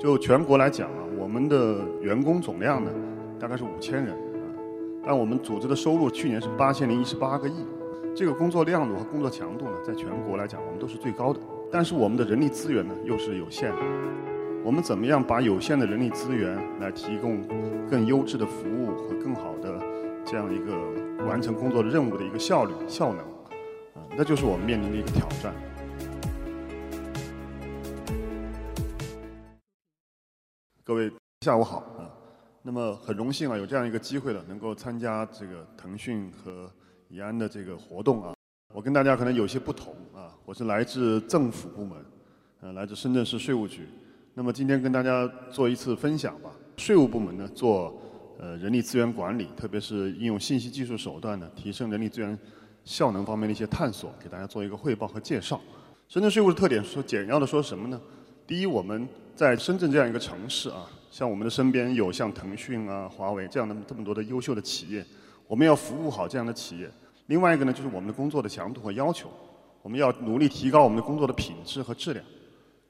[0.00, 2.90] 就全国来讲啊，我们的员工总量呢，
[3.38, 4.48] 大概是五千人啊，
[5.04, 7.66] 但我们组织的收入去年是八千零一十八个亿，
[8.16, 11.40] 这个工作量度和工作强度呢，在全国来讲我们都是最高的，
[11.70, 13.76] 但是我们的人力资源呢又是有限的，
[14.64, 17.42] 我们怎么样把有限的人力资源来提供
[17.90, 19.78] 更优质的服务和更好的
[20.24, 25.52] 这样一个完成工作任务的一个效率效能啊，那就是我们面临的一个挑战。
[30.90, 31.08] 各位
[31.42, 32.10] 下午好啊，
[32.62, 36.68] 那么很荣幸啊，有这样一个机会呢，能够参加这个腾讯和
[37.08, 38.34] 怡安的这个活动啊。
[38.74, 42.04] 我跟大家可能有些不同啊，我是来自政府部门，
[42.60, 43.86] 呃，来自深圳市税务局。
[44.34, 46.50] 那么今天跟大家做一次分享吧。
[46.76, 47.96] 税务部门呢，做
[48.40, 52.36] 呃人力资源管理，特别是应用信息技术手段呢，提升人力资源
[52.82, 55.60] 效能方面的一些探索，给大家做一个汇报和介绍。
[56.08, 58.00] 深圳税务的特点说简要的说什么呢？
[58.44, 59.08] 第一，我们
[59.40, 65.02] 在深圳这样一个城市啊，像我们的身边有像腾讯啊、华为这样的这么多的优秀的企业，
[65.46, 66.90] 我们要服务好这样的企业。
[67.28, 69.30] 另外一个呢，就是我们的工作的强度和要求，
[69.80, 72.22] 我们要努力提高我们的工作的品质和质量。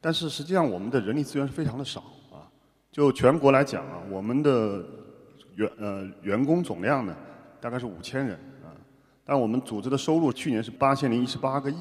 [0.01, 2.01] 但是实际上，我们的人力资源是非常的少
[2.33, 2.43] 啊。
[2.91, 4.85] 就全国来讲啊，我们的
[5.55, 7.17] 员呃员工总量呢，
[7.61, 8.35] 大概是五千人
[8.65, 8.75] 啊，
[9.25, 11.77] 但我们组织的收入去年是八千零一十八个亿。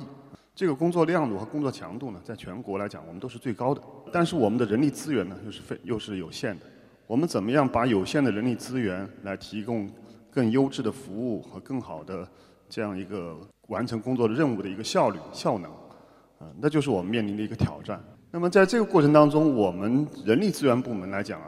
[0.60, 3.82] 这个工作量度和工作强度呢，在全国来讲，我们都是最高的。
[4.12, 6.66] 但是我们的人力资源呢，又是非又是有限的。
[7.08, 9.90] 我们怎么样把有限的人力资源来提供
[10.30, 12.28] 更优质的服务和更好的
[12.68, 15.72] 这样一个完成工作的任务的一个效率效能？
[16.40, 17.98] 啊，那就是我们面临的一个挑战。
[18.30, 21.48] 那么在这个过程当中，我们人力资源部门来讲啊，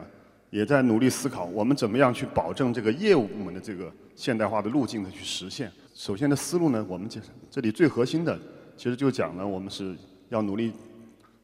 [0.52, 5.70] 也在努力思考，我们怎么样去保证这个业务部门的这个现代化的路径的去实现。
[5.94, 7.20] 首先的思路呢，我们这
[7.50, 8.40] 这里最核心的。
[8.82, 9.96] 其实就讲呢，我们是
[10.30, 10.74] 要努力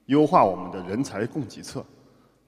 [0.07, 1.85] 优化我们的人才供给侧。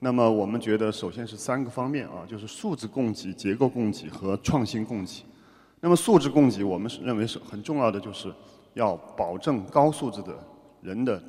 [0.00, 5.22] 那么我们觉得，首先是三个方面啊，就是素质供给、结构供给和创新供给。
[5.78, 8.34] 那么素质供给，我们是认为是很重要的，就是
[8.74, 10.36] 要保证高素质的
[10.82, 11.22] 人的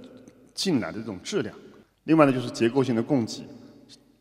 [0.55, 1.55] 进来的这种质量。
[2.05, 3.43] 另外呢，就是结构性的供给。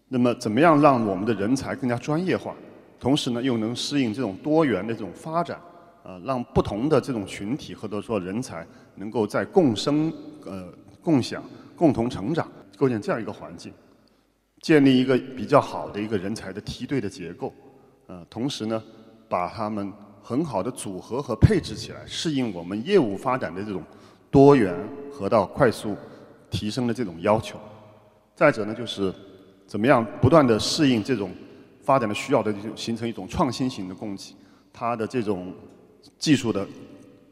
[0.09, 2.55] 那么怎么样让我们的人才更加专业化，
[2.99, 5.59] 同时呢又能适应这种多元的这种发展？
[6.03, 10.13] 呃，让不同的这种群体或者说人才能够在共生、
[10.47, 10.73] 呃
[11.03, 11.43] 共享、
[11.77, 13.73] 共同成长，构建这样一个环境，
[14.63, 17.53] 建立一个比较好的一个人才的梯队的结构，
[18.07, 18.83] 呃，同时呢，
[19.29, 23.83] 把他们很好的组合和配置起来，适应我们业务发展的这种
[24.31, 24.75] 多元
[25.13, 25.97] 和到快速
[26.51, 27.59] 提升的这种要求。
[28.35, 29.15] 再者呢，就是
[29.67, 31.31] 怎么样不断的适应这种
[31.83, 34.35] 发展的需要的这种，形成一种创新型的供给，
[34.73, 35.53] 它的这种。
[36.19, 36.67] 技术的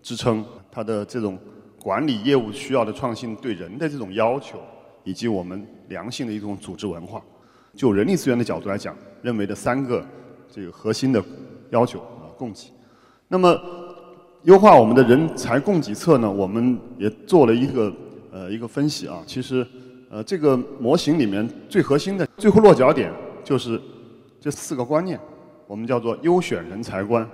[0.02, 1.38] 支撑，它的这种
[1.80, 4.58] 管理业务需要的创新，对人的这种要求，
[5.04, 7.22] 以及我们良性的一种组织文化，
[7.74, 10.04] 就人力资源的角度来讲，认为的三个
[10.50, 11.22] 这个核心的
[11.70, 12.70] 要求啊，供给。
[13.28, 13.60] 那么
[14.44, 17.92] 优化我们的人才供给侧呢，我们也做了一个
[18.30, 19.22] 呃一个分析啊。
[19.26, 19.66] 其实
[20.10, 23.12] 呃这个模型里面最核心的最后落脚点
[23.44, 23.80] 就是
[24.40, 25.18] 这四个观念，
[25.66, 27.28] 我们叫做优选人才观。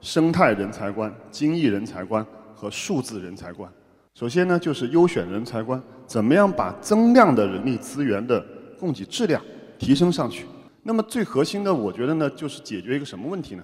[0.00, 3.70] 生态人才观、精益人才观和数字人才观。
[4.14, 8.44] 首先呢，就是优选人才观，怎么样把增量的人力资源的
[8.78, 9.40] 供给质量
[9.78, 10.44] 提升上去？
[10.82, 13.62] 那么最核心的，我觉得呢，就是解决一个什么问题呢？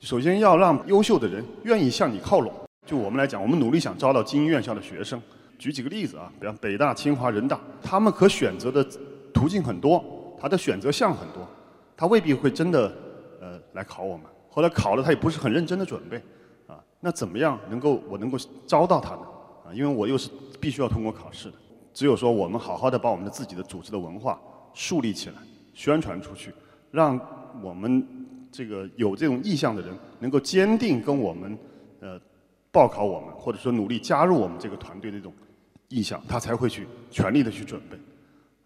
[0.00, 2.52] 首先要让优秀的人愿意向你靠拢。
[2.84, 5.20] 就我们来讲，我们努力想招到精英院校的学生。
[5.58, 8.86] 举几个例子啊，比方北大、清华、人大，他们可选择的
[9.32, 10.04] 途径很多，
[10.38, 11.48] 他的选择项很多，
[11.96, 12.92] 他未必会真的
[13.40, 14.26] 呃来考我们。
[14.54, 16.16] 后来考了，他也不是很认真的准备，
[16.68, 18.38] 啊，那怎么样能够我能够
[18.68, 19.22] 招到他呢？
[19.66, 21.56] 啊，因为我又是必须要通过考试的。
[21.92, 24.40] 只有说我们好好的把我们的自己的组织的文化
[24.72, 25.36] 树立起来，
[25.74, 26.54] 宣传出去，
[26.92, 27.18] 让
[27.64, 28.06] 我们
[28.52, 31.58] 这个有这种意向的人能够坚定跟我们
[31.98, 32.20] 呃
[32.70, 35.32] 报考我们，或者说努力加入我们这个团队的这种
[35.88, 37.96] 意向，他才会去全力的去准备。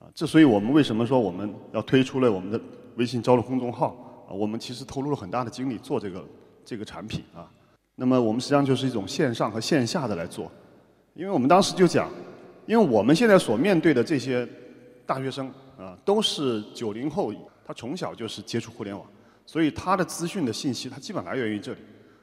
[0.01, 2.61] 啊，这所以我们为什么说我们要推出了我们的
[2.97, 3.97] 微信招录公众号？
[4.29, 6.25] 啊，我们其实投入了很大的精力做这个
[6.65, 7.51] 这个产品啊。
[7.95, 10.53] 那么我们实际上就是一种线上和线下的来做，
[11.15, 12.09] 因为我们当时就讲，
[12.67, 14.47] 因为我们现在所面对的这些
[15.07, 17.33] 大学生啊，都是九零后，
[17.67, 19.05] 他从小就是接触互联网，
[19.47, 21.79] 所以他的资讯的信息他基本来源于这里。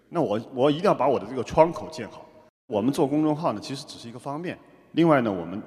[0.07, 2.25] 那我我一定要把我的这个窗口建好。
[2.68, 4.57] 我们做公众号呢，其实只是一个方面。
[4.92, 5.62] 另外呢，我们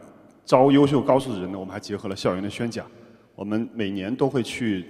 [0.47, 2.87] 招优秀高素质人呢，我们还结合了校园的宣讲。
[3.35, 4.87] 我们每年都会去。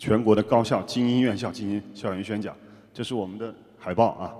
[0.00, 2.56] 全国的高校、精英院校进行校园宣讲，
[2.90, 4.32] 这是我们的海报啊。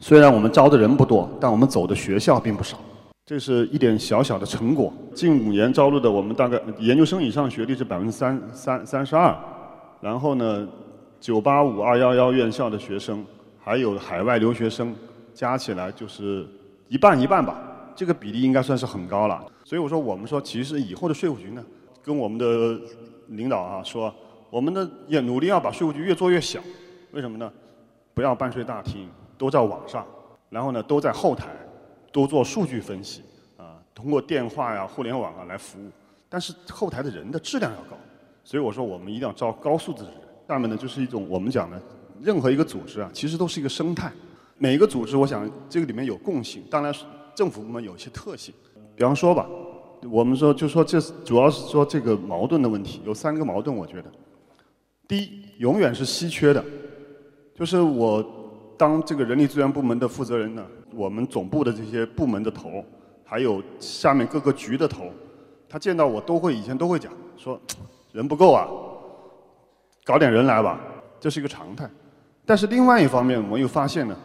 [0.00, 2.76] 虽然我们招的人不多，但我们走的学校并不少。
[3.24, 4.92] 这是一点小小的成果。
[5.14, 9.32] 近五年招录的，我们大概研究生以上学历是百分之三三三十二，
[10.00, 10.66] 然后呢，
[11.20, 13.24] 九八五二幺幺院校的学生，
[13.62, 14.92] 还有海外留学生，
[15.32, 16.44] 加起来就是
[16.88, 17.56] 一半一半吧。
[17.94, 19.46] 这个比例应该算是很高了。
[19.64, 21.64] 所以我说，我们说，其实以后的税务局呢，
[22.02, 22.76] 跟我们的
[23.28, 24.12] 领导啊说，
[24.54, 26.60] 我们的也努力要把税务局越做越小。
[27.10, 27.52] 为什么呢？
[28.14, 30.06] 不要办税大厅，都在网上，
[30.48, 31.48] 然后呢，都在后台。
[32.12, 33.22] 多做数据分析
[33.56, 35.90] 啊，通过电话呀、互联网啊来服务，
[36.28, 37.96] 但是后台的人的质量要高，
[38.44, 40.20] 所以我说我们一定要招高素质的人。
[40.46, 41.82] 下面呢就是一种我们讲的，
[42.22, 44.12] 任何一个组织啊，其实都是一个生态。
[44.56, 46.94] 每一个组织，我想这个里面有共性，当然
[47.34, 48.54] 政府部门有一些特性。
[48.94, 49.48] 比方说吧，
[50.08, 54.04] 我们说就说这主要是说这个矛盾的问题，有三个矛盾，我觉得，
[55.16, 56.64] 一，永远是稀缺的，
[57.54, 58.24] 就是我
[58.76, 60.64] 当这个人力资源部门的负责人呢。
[60.96, 62.84] 我们总部的这些部门的头，
[63.24, 65.10] 还有下面各个局的头，
[65.68, 67.60] 他见到我都会以前都会讲说，
[68.12, 68.68] 人不够啊，
[70.04, 70.80] 搞点人来吧，
[71.18, 71.90] 这是一个常态。
[72.46, 74.16] 但是另外一方面，我又发现呢，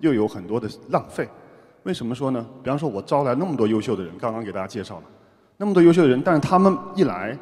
[0.00, 1.26] 又有很多的浪费。
[1.84, 2.46] 为什么说呢？
[2.62, 5.04] 比方说，我招来那么多优秀的人，刚刚给大家介绍了
[5.56, 7.34] 那么多优秀的人，但是他们一来，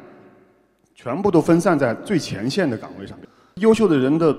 [0.97, 3.29] 全部都分散在最前线的岗位上面。
[3.57, 4.35] 优秀的人的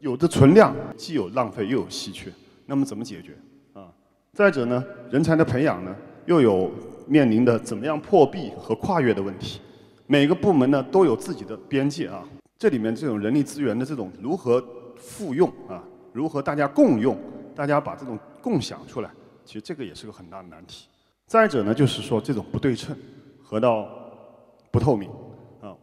[0.00, 2.30] 有的存量，既有浪费又有稀缺。
[2.66, 3.32] 那么怎么解决
[3.72, 3.88] 啊？
[4.34, 6.70] 再者呢，人才的培养呢，又有
[7.06, 9.60] 面临的怎么样破壁和跨越的问题。
[10.06, 12.22] 每个部门呢都有自己的边界啊，
[12.58, 14.62] 这里面这种人力资源的这种如何
[14.98, 15.82] 复用啊，
[16.12, 17.18] 如何大家共用，
[17.54, 19.10] 大家把这种共享出来，
[19.46, 20.86] 其实这个也是个很大的难题。
[21.26, 22.94] 再者呢，就是说这种不对称
[23.42, 23.88] 和到
[24.70, 25.10] 不透明，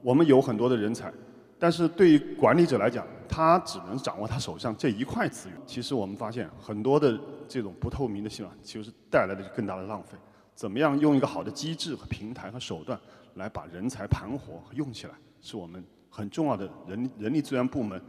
[0.03, 1.11] 我们有很多的人才。
[1.57, 5.57] 但是对于管理者来讲，他只能掌握他手上这一块资源。
[5.65, 7.17] 其实我们发现很多的
[7.47, 10.17] 这种不透明的系统，其实带来的更大的浪费。
[10.53, 12.99] 怎么样用一个好的机制和平台和手段
[13.35, 17.99] 来把人才盘活和用起来，是我们很重要的人人力资源部门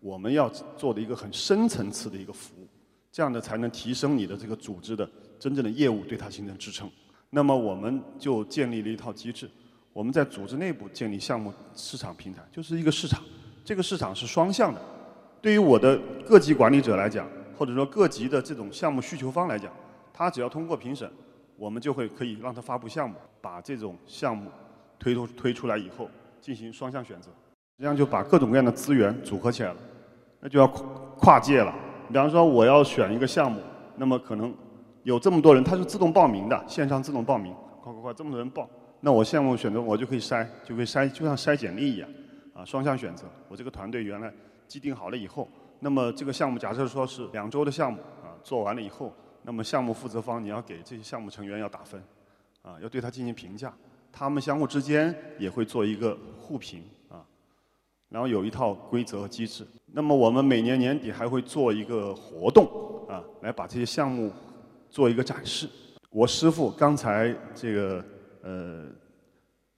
[0.00, 2.66] 我们要做的一个很深层次的一个服务。
[3.12, 5.08] 这样呢，才能提升你的这个组织的
[5.38, 6.90] 真正的业务，对它形成支撑。
[7.28, 9.50] 那么我们就建立了一套机制。
[9.96, 13.18] 我们在组织内部建立项目市场平台，就是一个市场。
[13.64, 14.78] 这个市场是双向的。
[15.40, 15.98] 对于我的
[16.28, 17.26] 各级管理者来讲，
[17.56, 19.72] 或者说各级的这种项目需求方来讲，
[20.12, 21.10] 他只要通过评审，
[21.56, 24.50] 我们就会可以让他发布项目，把这种项目
[24.98, 26.10] 推出推出来以后
[26.42, 27.30] 进行双向选择，
[27.78, 29.76] 这样就把各种各样的资源组合起来了。
[30.40, 30.68] 那就要
[31.16, 31.74] 跨界了。
[32.08, 33.62] 比方说我要选一个项目，
[33.96, 34.52] 那么可能
[35.04, 38.68] 有这么多人，他是自动报名的，线上自动报名，快快快，这么多人报。
[39.06, 42.10] 那我项目选择我就可以筛，就可以筛，就像筛简历一样，
[42.52, 43.22] 啊，双向选择。
[43.46, 44.34] 我这个团队原来
[44.66, 45.48] 既定好了以后，
[45.78, 49.14] 那么这个项目假设说是两周的项目，啊，做完了以后，
[49.44, 52.02] 那么项目负责方你要给这些项目成员要打分，
[52.62, 53.72] 啊，要对他进行评价，
[54.10, 57.22] 他们相互之间也会做一个互评，啊，
[58.08, 59.64] 然后有一套规则和机制。
[59.92, 62.68] 那么我们每年年底还会做一个活动，
[63.08, 64.32] 啊，来把这些项目
[64.90, 65.68] 做一个展示。
[66.10, 68.04] 我师傅刚才这个。
[68.46, 68.86] 呃，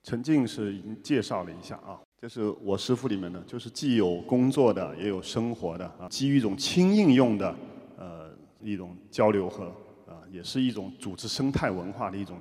[0.02, 7.56] 陈静是已经介绍了一下啊，这是我师傅里面的，就是既有工作的，也有生活的啊，基于一种轻应用的
[7.96, 9.68] 呃一种交流和
[10.06, 12.38] 啊，也是一种组织生态文化的一种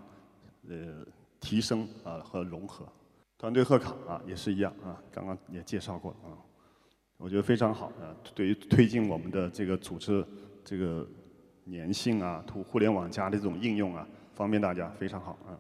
[0.68, 0.98] 呃
[1.40, 2.86] 提升啊和融合。
[3.38, 6.36] 团队贺卡啊也是一样啊，刚刚也介绍过啊，
[7.16, 10.26] 我觉得非常好啊，对于推进我们的这个组织
[10.66, 11.08] 这个
[11.72, 14.06] 粘性啊、图互联网加的这种应用啊，
[14.36, 15.56] 方便大家非常好啊。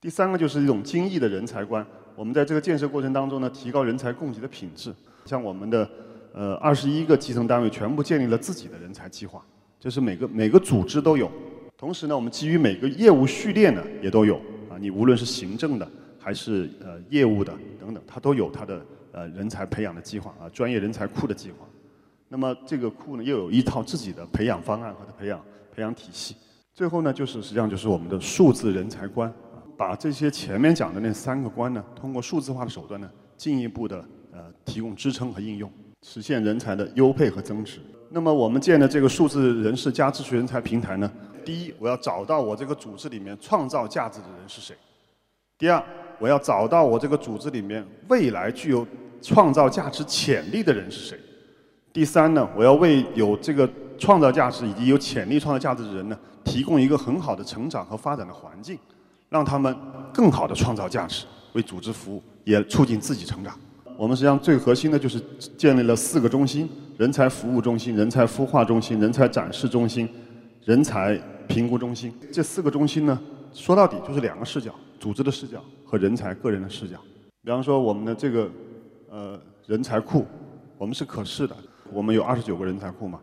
[0.00, 1.86] 第三个就是一种精益的人才观。
[2.16, 4.94] 我们在这个建设过程当中呢，提高人才供给的品质。
[5.26, 5.88] 像我们的
[6.32, 9.44] 呃二十一个基层单位全部建立了自己的人才计划，
[9.78, 11.30] 就是每个每个组织都有。
[11.76, 14.36] 同时呢，我们基于每个业务序列呢也都有
[14.70, 15.86] 啊，你无论是行政的
[16.18, 21.66] 还是呃业务的等等，它都有它的呃人才培养的计划啊，专业人才库的计划。
[22.28, 26.36] 那么这个库呢又有一套自己的培养方案和培养培养体系。
[26.72, 29.30] 最后呢，就是实际上就是我们的数字人才观。
[29.80, 35.72] 把这些前面讲的那三个关呢，通过数字化的手段呢，进一步的呃提供支撑和应用，
[36.06, 37.80] 实现人才的优配和增值。
[38.10, 41.10] 那么我们建的这个数字人事加秩序人才平台呢，
[41.46, 44.74] 第一，我要找到我这个组织里面创造价值的人是谁；
[45.56, 45.82] 第二，
[46.18, 48.86] 我要找到我这个组织里面未来具有
[49.22, 51.16] 创造价值潜力的人是谁；
[51.90, 58.78] 第三呢，我要为有这个创造价值以及有潜力创造价值的人呢，提供一个很好的成长和发展的环境。
[59.30, 59.74] 让他们
[60.12, 63.58] 更好的创造价值，为组织服务，也促进自己成长。
[63.96, 65.22] 我们实际上最核心的就是
[65.56, 66.68] 建立了四个中心：
[66.98, 70.08] 人才服务中心、人才孵化中心、人才展示中心、
[70.64, 72.12] 人才评估中心。
[72.32, 73.18] 这四个中心呢，
[73.52, 76.98] 说到底就是两个视角：组织的视角和人才个人的视角。
[77.42, 78.50] 比方说我们的这个
[79.08, 80.26] 呃人才库，
[80.76, 81.54] 我们是可视的，
[81.92, 83.20] 我们有二十九个人才库嘛，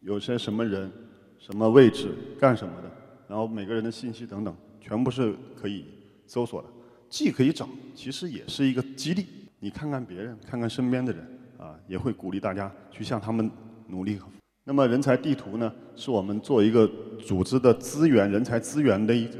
[0.00, 0.90] 有些什么人、
[1.38, 2.08] 什么位置、
[2.40, 2.90] 干什么的，
[3.28, 5.84] 然后每个人的信息等等，全部是可以
[6.26, 6.68] 搜索的。
[7.08, 9.26] 既可以找，其实也是一个激励。
[9.60, 13.50] 你看看别人，看看身边的人，啊，也会鼓励大家去向他们
[13.88, 14.18] 努力。
[14.64, 16.90] 那么人才地图呢，是我们做一个
[17.24, 19.38] 组织的资源、人才资源的一个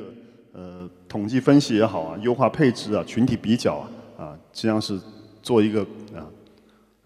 [0.53, 3.77] 呃统计分析也好啊，优化配置啊，群体比较
[4.17, 5.01] 啊，啊，实际上是
[5.43, 5.83] 做一个
[6.15, 6.31] 啊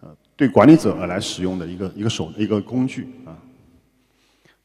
[0.01, 3.35] 呃对管理者来使用的一个一个手一个工具啊。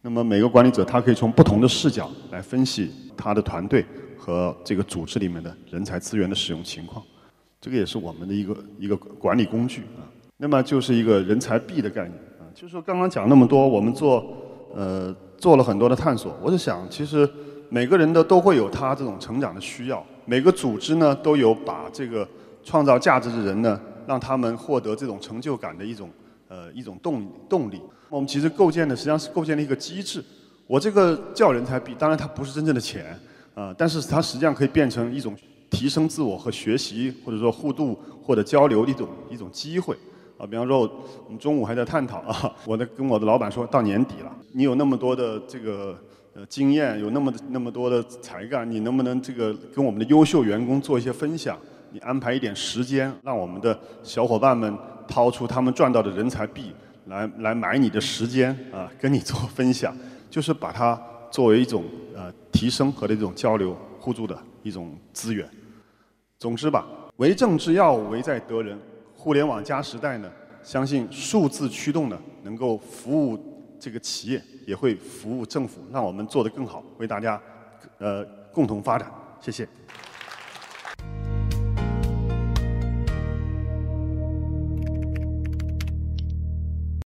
[0.06, 3.84] 那么每个管理者他可以从不同的视角来分析他的团队。
[4.16, 7.00] 和这个组织里面的人才资源的使用情况，
[7.60, 10.02] 这个也是我们的一个一个管理工具啊。
[10.36, 14.26] 那么就是一个人才币的概念啊，就是说刚刚讲那么多，我们做
[14.74, 16.36] 呃做了很多的探索。
[16.42, 17.28] 我是想，其实
[17.68, 22.28] 每个人的都会有他这种成长的需要，每个组织呢都有把这个
[22.64, 26.10] 创造价值的人呢，让他们获得这种成就感的一种
[26.48, 27.80] 呃一种动动力。
[28.08, 30.22] 我们其实构建的实际上是构建了一个机制。
[30.66, 33.18] 我这个叫人才币，当然它不是真正的钱。
[33.54, 35.34] 啊，但是它实际上可以变成一种
[35.70, 39.96] 提升自我和学习，或者说互动或者交流的一种一种机会。
[40.36, 40.80] 啊，比方说
[41.24, 45.98] 我们中午还在探讨啊，我的跟我的老板说到年底了，你有那么多的这个
[46.34, 51.58] 呃经验，有那么那么多的才干，你能不能这个跟我们的优秀员工做一些分享？
[51.92, 54.76] 你安排一点时间，让我们的小伙伴们
[55.08, 56.72] 掏出他们赚到的人才币
[57.06, 59.96] 来来买你的时间啊，跟你做分享，
[60.30, 61.00] 就是把它。
[61.28, 61.84] 作为一种
[62.14, 65.46] 呃提升和这种交流互助的一种资源。
[66.38, 66.86] 总之吧，
[67.16, 68.78] 为政之要，为在得人。
[69.14, 70.30] 互联网加时代呢，
[70.62, 73.38] 相信数字驱动呢，能够服务
[73.78, 77.38] 这个企业，也会服务政府，让我们做得更好，为大家
[77.98, 79.10] 呃共同发展。
[79.40, 79.68] 谢谢。